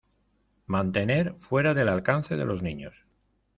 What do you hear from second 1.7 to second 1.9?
del